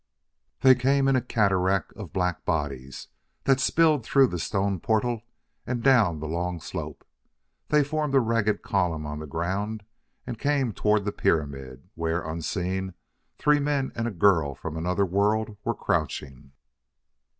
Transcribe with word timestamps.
They 0.61 0.73
came 0.73 1.07
in 1.07 1.15
a 1.15 1.21
cataract 1.21 1.93
of 1.93 2.11
black 2.11 2.43
bodies 2.43 3.09
that 3.43 3.59
spilled 3.59 4.03
through 4.03 4.25
that 4.29 4.39
stone 4.39 4.79
portal 4.79 5.21
and 5.67 5.83
down 5.83 6.19
the 6.19 6.27
long 6.27 6.59
slope. 6.59 7.05
They 7.67 7.83
formed 7.83 8.15
a 8.15 8.19
ragged 8.19 8.63
column 8.63 9.05
on 9.05 9.19
the 9.19 9.27
ground 9.27 9.83
and 10.25 10.39
came 10.39 10.69
on 10.69 10.73
toward 10.73 11.05
the 11.05 11.11
pyramid, 11.11 11.87
where, 11.93 12.23
unseen, 12.27 12.95
three 13.37 13.59
men 13.59 13.91
and 13.93 14.07
a 14.07 14.11
girl 14.11 14.55
from 14.55 14.75
another 14.75 15.05
world 15.05 15.55
were 15.63 15.75
crouching. 15.75 16.53